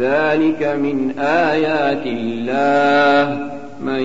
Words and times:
ذلك 0.00 0.78
من 0.82 1.10
آيات 1.18 2.06
الله. 2.06 3.50
من 3.84 4.00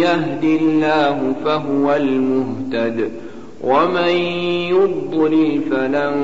يهد 0.00 0.44
الله 0.44 1.32
فهو 1.44 1.94
المهتد. 1.94 3.10
ومن 3.64 4.14
يضلل 4.70 5.60
فلن 5.70 6.14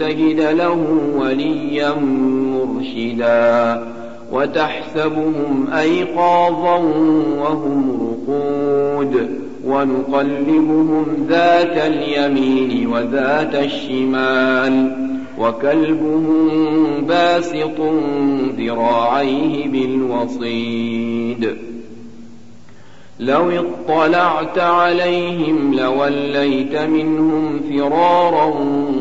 تجد 0.00 0.40
له 0.40 0.86
وليا 1.16 1.94
مرشدا. 2.54 3.82
وتحسبهم 4.32 5.68
أيقاظا 5.78 6.76
وهم 7.38 8.00
رقود. 8.00 9.28
ونقلبهم 9.66 11.26
ذات 11.28 11.76
اليمين 11.76 12.86
وذات 12.86 13.54
الشمال. 13.54 15.07
وكلبهم 15.38 17.04
باسط 17.08 17.80
ذراعيه 18.58 19.68
بالوصيد. 19.68 21.56
لو 23.20 23.50
اطلعت 23.50 24.58
عليهم 24.58 25.74
لوليت 25.74 26.76
منهم 26.76 27.60
فرارا 27.70 28.46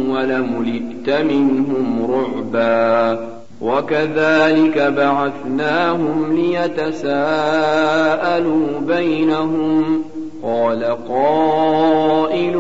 ولملئت 0.10 1.10
منهم 1.10 2.12
رعبا. 2.12 3.28
وكذلك 3.62 4.94
بعثناهم 4.98 6.36
ليتساءلوا 6.36 7.08
بينهم. 8.88 10.02
قال 10.44 10.84
قائل 11.10 12.58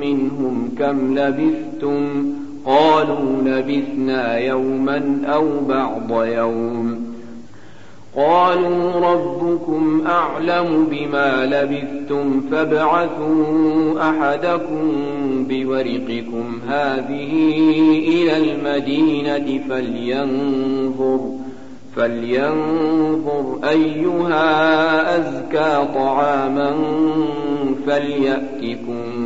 منهم 0.00 0.70
كم 0.78 1.18
لبثتم؟ 1.18 2.35
قالوا 2.66 3.42
لبثنا 3.44 4.38
يوما 4.38 5.22
أو 5.26 5.46
بعض 5.68 6.24
يوم. 6.24 7.16
قالوا 8.16 8.92
ربكم 9.12 10.02
أعلم 10.06 10.86
بما 10.90 11.46
لبثتم 11.46 12.40
فابعثوا 12.50 14.10
أحدكم 14.10 14.92
بورقكم 15.48 16.60
هذه 16.68 17.32
إلى 18.08 18.36
المدينة 18.36 19.60
فلينظر 19.68 21.20
فلينظر 21.96 23.58
أيها 23.68 25.18
أزكى 25.18 25.88
طعاما 25.94 26.76
فليأتكم 27.86 29.25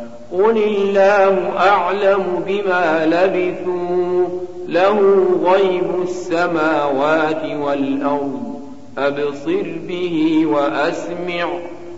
قل 0.31 0.57
الله 0.57 1.57
أعلم 1.57 2.43
بما 2.47 3.05
لبثوا 3.05 4.27
له 4.67 5.25
غيب 5.43 6.01
السماوات 6.03 7.43
والأرض 7.59 8.61
أبصر 8.97 9.65
به 9.87 10.45
وأسمع 10.45 11.49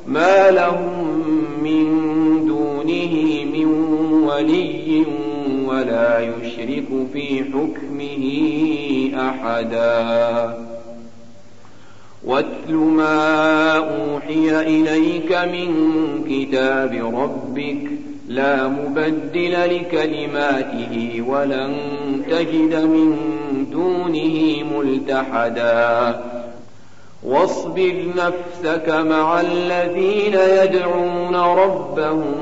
ما 0.07 0.51
لهم 0.51 1.23
من 1.63 1.85
دونه 2.47 3.43
من 3.53 3.65
ولي 4.23 5.05
ولا 5.67 6.19
يشرك 6.19 6.85
في 7.13 7.43
حكمه 7.43 8.25
أحدا 9.29 10.57
واتل 12.25 12.73
ما 12.73 13.77
أوحي 13.77 14.61
إليك 14.61 15.31
من 15.31 15.69
كتاب 16.29 16.93
ربك 17.15 18.12
لا 18.27 18.67
مبدل 18.67 19.51
لكلماته 19.51 21.23
ولن 21.27 21.75
تجد 22.29 22.75
من 22.75 23.17
دونه 23.71 24.63
ملتحدا. 24.77 26.21
واصبر 27.23 28.05
نفسك 28.17 28.89
مع 28.89 29.41
الذين 29.41 30.33
يدعون 30.63 31.35
ربهم 31.35 32.33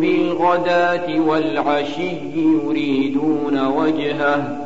بالغداة 0.00 1.20
والعشي 1.20 2.16
يريدون 2.36 3.66
وجهه. 3.66 4.65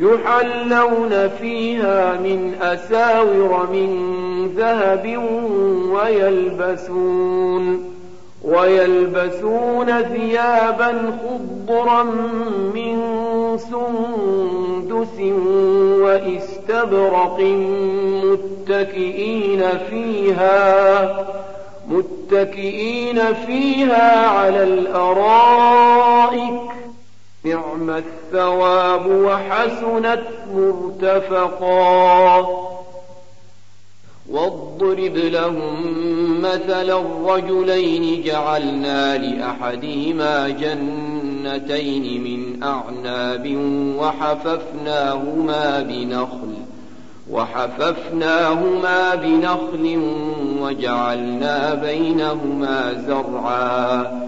يحلون 0.00 1.28
فيها 1.28 2.14
من 2.14 2.54
أساور 2.62 3.68
من 3.72 4.08
ذهب 4.56 5.18
ويلبسون 5.92 7.84
ويلبسون 8.44 10.02
ثيابا 10.02 11.18
خضرا 11.22 12.02
من 12.74 12.98
سندس 13.58 15.20
وإستبرق 16.00 17.40
متكئين 18.24 19.62
فيها 19.90 21.26
متكئين 21.88 23.34
فيها 23.46 24.28
على 24.28 24.62
الأرائك 24.62 26.60
نعم 27.48 27.90
الثواب 27.90 29.06
وحسنت 29.06 30.22
مرتفقا. 30.54 32.48
واضرب 34.30 35.16
لهم 35.16 36.40
مثل 36.40 36.90
الرجلين 36.90 38.22
جعلنا 38.22 39.18
لأحدهما 39.18 40.48
جنتين 40.48 42.24
من 42.24 42.62
أعناب 42.62 43.56
وحففناهما 43.98 45.80
بنخل 45.80 46.54
وحففناهما 47.30 49.14
بنخل 49.14 50.00
وجعلنا 50.60 51.74
بينهما 51.74 53.04
زرعا. 53.06 54.27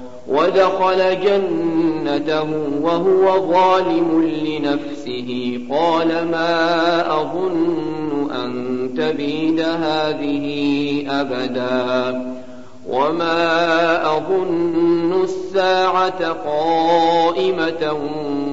ودخل 0.31 1.19
جنته 1.21 2.47
وهو 2.81 3.51
ظالم 3.53 4.21
لنفسه. 4.21 5.59
قال 5.69 6.07
ما 6.07 7.21
أظن 7.21 8.31
أن 8.31 8.89
تبيد 8.97 9.59
هذه 9.59 11.05
أبدا 11.09 12.31
وما 12.89 14.17
أظن 14.17 15.23
الساعة 15.23 16.31
قائمة 16.31 17.97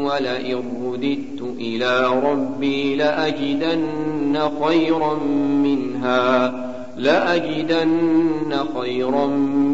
ولئن 0.05 0.63
رددت 0.85 1.43
إلى 1.59 2.07
ربي 2.25 2.95
لأجدن 2.95 4.39
خيرا 4.65 5.15
منها 5.63 6.55
لأجدن 6.97 8.55
خيرا 8.81 9.27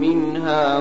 منها 0.03 0.81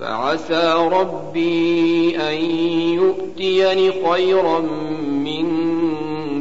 فعسى 0.00 0.88
ربي 0.92 2.16
أن 2.16 2.44
يؤتيني 2.94 3.92
خيرا 4.10 4.60
من 5.24 5.48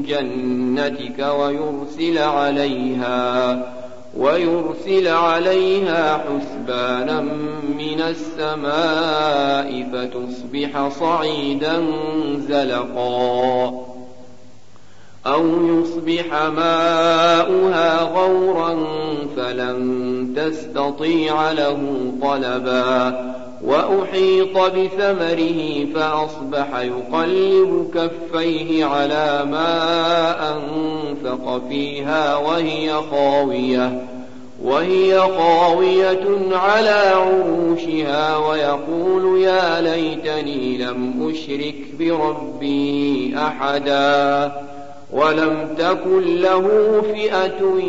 جنتك 0.04 1.20
ويرسل 1.40 2.18
عليها 2.18 3.62
ويرسل 4.18 5.08
عليها 5.08 6.18
حسبانا 6.18 7.22
من 7.78 8.02
السماء 8.02 9.90
فتصبح 9.94 10.88
صعيدا 10.88 11.86
زلقا 12.38 13.88
أو 15.28 15.46
يصبح 15.66 16.34
ماؤها 16.34 18.02
غورا 18.02 18.78
فلن 19.36 20.34
تستطيع 20.36 21.52
له 21.52 21.80
طلبا 22.22 23.38
وأحيط 23.64 24.58
بثمره 24.58 25.86
فأصبح 25.96 26.80
يقلب 26.80 27.92
كفيه 27.96 28.86
على 28.86 29.46
ما 29.52 29.76
أنفق 30.52 31.62
فيها 31.70 32.36
وهي 32.36 32.94
خاوية 33.12 34.02
وهي 34.64 35.20
خاوية 35.20 36.28
على 36.52 37.14
عروشها 37.16 38.38
ويقول 38.38 39.42
يا 39.42 39.82
ليتني 39.82 40.78
لم 40.78 41.30
أشرك 41.30 41.76
بربي 42.00 43.36
أحدا 43.38 44.52
ولم 45.14 45.76
تكن 45.78 46.36
له 46.36 46.68
فئة 47.02 47.80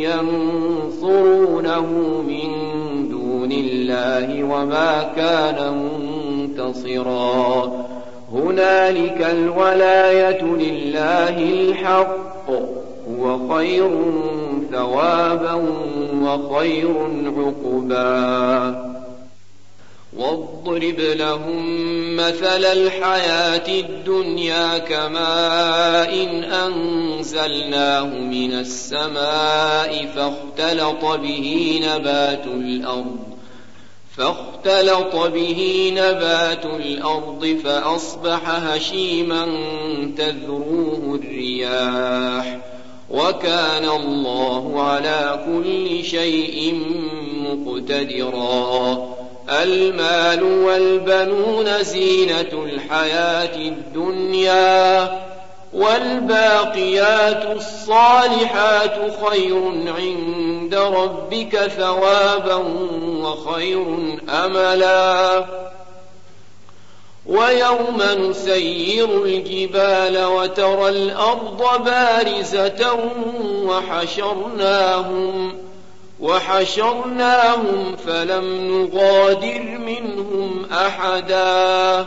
ينصرونه 0.00 1.86
من 2.28 2.65
دون 3.46 3.52
الله 3.52 4.44
وما 4.44 5.12
كان 5.16 5.88
منتصرا. 6.38 7.72
هنالك 8.32 9.26
الولاية 9.30 10.42
لله 10.42 11.38
الحق 11.38 12.50
هو 13.10 13.56
خير 13.56 13.90
ثوابا 14.72 15.54
وخير 16.22 16.94
عقبا. 17.36 18.86
واضرب 20.16 21.00
لهم 21.00 21.66
مثل 22.16 22.64
الحياة 22.64 23.80
الدنيا 23.80 24.78
كماء 24.78 26.22
إن 26.22 26.44
أنزلناه 26.44 28.04
من 28.04 28.52
السماء 28.52 30.06
فاختلط 30.16 31.04
به 31.04 31.80
نبات 31.84 32.46
الأرض. 32.46 33.35
فاختلط 34.16 35.16
به 35.16 35.92
نبات 35.96 36.64
الأرض 36.64 37.58
فأصبح 37.64 38.40
هشيما 38.48 39.46
تذروه 40.16 41.20
الرياح 41.22 42.58
وكان 43.10 43.88
الله 43.88 44.82
على 44.82 45.44
كل 45.46 46.04
شيء 46.04 46.82
مقتدرا 47.36 49.08
المال 49.62 50.42
والبنون 50.42 51.82
زينة 51.82 52.64
الحياة 52.64 53.56
الدنيا 53.56 55.10
والباقيات 55.74 57.56
الصالحات 57.56 58.98
خير 59.24 59.68
عند 60.66 60.74
ربك 60.74 61.56
ثوابا 61.56 62.54
وخير 63.22 64.18
أملا. 64.28 65.44
ويوم 67.26 68.02
نسير 68.18 69.24
الجبال 69.24 70.24
وترى 70.24 70.88
الأرض 70.88 71.84
بارزة 71.84 72.98
وحشرناهم 73.64 75.58
وحشرناهم 76.20 77.96
فلم 78.06 78.44
نغادر 78.70 79.62
منهم 79.62 80.66
أحدا. 80.72 82.06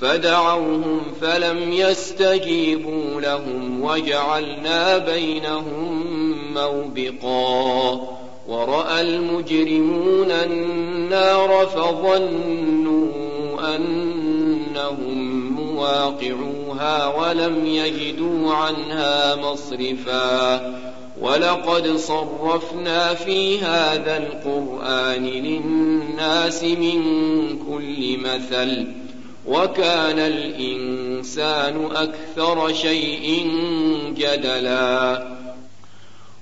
فدعوهم 0.00 1.00
فلم 1.20 1.72
يستجيبوا 1.72 3.20
لهم 3.20 3.82
وجعلنا 3.82 4.98
بينهم 4.98 6.04
موبقا 6.54 8.08
ورأى 8.48 9.00
المجرمون 9.00 10.30
النار 10.30 11.66
فظنوا 11.66 13.06
أنهم 13.76 15.52
مواقعوها 15.52 17.06
ولم 17.06 17.66
يجدوا 17.66 18.54
عنها 18.54 19.34
مصرفا 19.36 20.74
ولقد 21.20 21.96
صرفنا 21.96 23.14
في 23.14 23.58
هذا 23.58 24.16
القرآن 24.16 25.26
للناس 25.26 26.64
من 26.64 27.02
كل 27.68 28.18
مثل 28.18 28.86
وكان 29.46 30.18
الإنسان 30.18 31.88
أكثر 31.94 32.72
شيء 32.72 33.50
جدلا. 34.16 35.26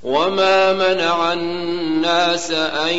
وما 0.02 0.72
منع 0.72 1.32
الناس 1.32 2.50
أن 2.50 2.94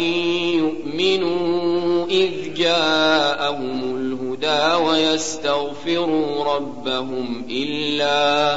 يؤمنوا 0.56 2.08
إذ 2.08 2.54
جاءهم 2.54 3.98
الهدى 3.98 4.84
ويستغفروا 4.84 6.44
ربهم 6.56 7.46
إلا 7.50 8.56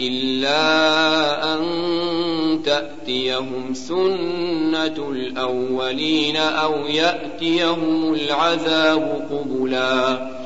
إلا 0.00 1.54
أن 1.54 1.62
تأتيهم 2.64 3.74
سنة 3.74 5.10
الأولين 5.10 6.36
أو 6.36 6.86
يأتيهم 6.86 8.14
العذاب 8.14 9.26
قبلاً. 9.30 10.45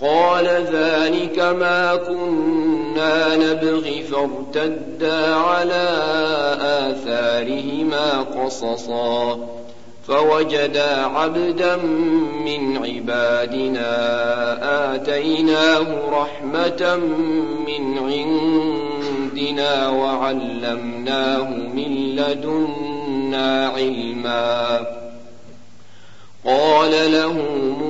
قال 0.00 0.46
ذلك 0.46 1.38
ما 1.38 1.96
كنا 1.96 3.36
نبغي 3.36 4.02
فارتدا 4.02 5.34
على 5.34 5.88
آثارهما 6.60 8.20
قصصا 8.20 9.48
فوجدا 10.08 10.96
عبدا 11.06 11.76
من 12.44 12.76
عبادنا 12.84 13.90
آتيناه 14.94 15.86
رحمة 16.12 16.96
من 17.66 17.98
عندنا 17.98 19.88
وعلمناه 19.88 21.48
من 21.74 22.16
لدنا 22.16 23.68
علما 23.68 24.86
قال 26.44 27.12
له 27.12 27.32
موسى 27.80 27.89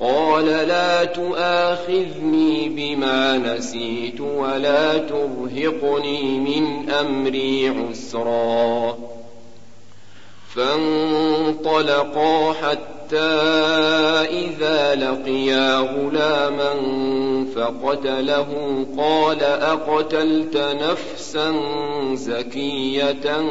قال 0.00 0.44
لا 0.44 1.04
تؤاخذني 1.04 2.68
بما 2.68 3.38
نسيت 3.38 4.20
ولا 4.20 4.98
ترهقني 4.98 6.38
من 6.38 6.90
أمري 6.90 7.68
عسرا. 7.68 8.98
فانطلقا 10.56 12.52
حتى 12.52 13.18
إذا 14.30 14.94
لقيا 14.94 15.76
غلاما 15.76 16.74
فقتله 17.56 18.86
قال 18.98 19.42
أقتلت 19.42 20.56
نفسا 20.56 21.52
زكية 22.14 23.42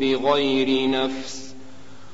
بغير 0.00 0.90
نفس؟ 0.90 1.43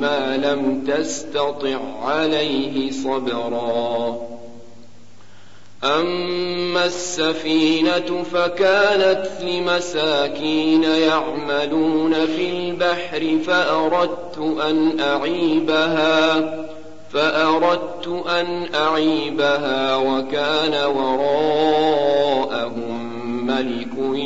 ما 0.00 0.36
لم 0.36 0.84
تستطع 0.86 1.78
عليه 2.02 2.90
صبرا. 2.90 4.16
أما 5.84 6.84
السفينة 6.84 8.22
فكانت 8.32 9.26
لمساكين 9.42 10.82
يعملون 10.82 12.26
في 12.26 12.50
البحر 12.50 13.38
فأردت 13.46 14.38
أن 14.38 15.00
أعيبها 15.00 16.54
فأردت 17.12 18.08
أن 18.28 18.74
أعيبها 18.74 19.96
وكان 19.96 20.84
وراءهم 20.84 22.20
ملك 23.46 24.18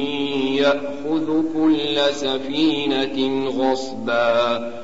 يأخذ 0.59 1.43
كل 1.55 1.99
سفينة 2.15 3.49
غصبا. 3.49 4.84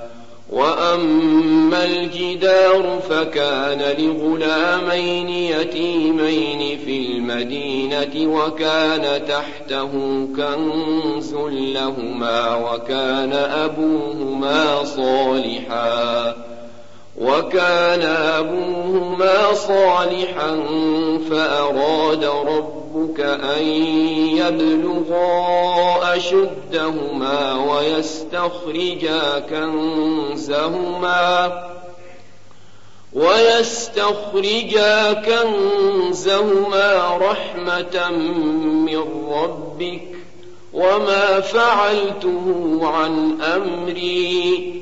وأما 0.51 1.85
الجدار 1.85 2.99
فكان 3.09 3.95
لغلامين 3.99 5.29
يتيمين 5.29 6.77
في 6.77 6.97
المدينة 6.97 8.33
وكان 8.33 9.25
تحته 9.25 9.91
كنز 10.35 11.33
لهما 11.51 12.55
وكان 12.55 13.33
أبوهما 13.33 14.83
صالحا 14.83 16.35
وكان 17.17 18.01
أبوهما 18.01 19.53
صالحا 19.53 20.63
فأراد 21.29 22.25
ربك 22.25 23.19
أن 23.19 23.63
يبلغا 24.37 26.15
أشدهما 26.15 27.55
ويستخرجا 27.71 29.39
كنزهما 29.49 31.31
ويستخرجا 33.13 35.13
كنزهما 35.13 37.17
رحمة 37.17 38.09
من 38.85 39.03
ربك 39.31 40.01
وما 40.73 41.39
فعلته 41.39 42.79
عن 42.83 43.41
أمري 43.41 44.81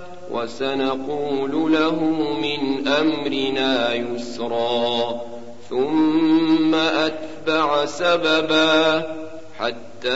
وسنقول 0.31 1.73
له 1.73 1.95
من 2.41 2.87
أمرنا 2.87 3.93
يسرا 3.93 5.21
ثم 5.69 6.75
أتبع 6.75 7.85
سببا 7.85 9.03
حتى 9.59 10.09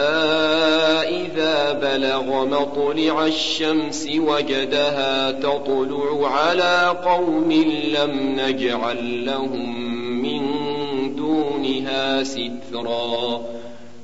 إذا 1.04 1.73
بلغ 1.73 2.45
مطلع 2.45 3.25
الشمس 3.25 4.08
وجدها 4.17 5.32
تطلع 5.32 6.30
على 6.30 6.95
قوم 7.06 7.51
لم 7.93 8.36
نجعل 8.39 9.25
لهم 9.25 9.86
من 10.21 10.41
دونها 11.15 12.23
سترا. 12.23 13.41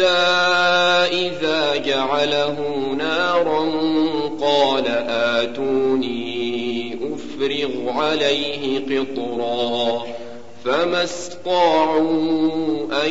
إذا 0.00 1.76
جعله 1.76 2.56
نارا 2.98 3.60
قال 4.40 4.84
آتوني 5.08 6.98
أفرغ 7.14 7.90
عليه 7.90 8.78
قطرا 8.78 10.02
فما 10.64 11.04
استطاعوا 11.04 12.50
أن 13.06 13.10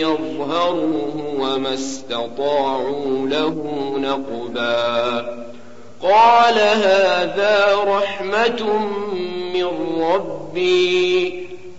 يظهروه 0.00 1.36
وما 1.38 1.74
استطاعوا 1.74 3.28
له 3.28 3.54
نقبا 3.98 5.46
قال 6.02 6.58
هذا 6.58 7.76
رحمة 7.86 8.80
من 9.54 9.68
ربي 10.00 11.45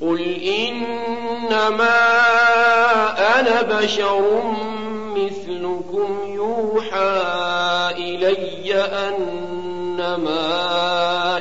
قل 0.00 0.20
إنما 0.42 1.98
أنا 3.40 3.62
بشر 3.62 4.42
مثلكم 5.16 6.18
يوحى 6.26 7.20
إلي 7.96 8.74
أنما 8.74 10.36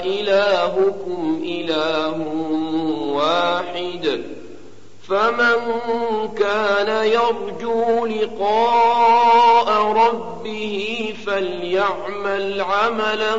إلهكم 0.05 1.41
إله 1.43 2.17
واحد 3.13 4.23
فمن 5.07 5.57
كان 6.37 7.05
يرجو 7.05 8.05
لقاء 8.05 9.69
ربه 9.91 11.13
فليعمل 11.25 12.61
عملا 12.61 13.35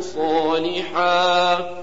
صالحا 0.00 1.82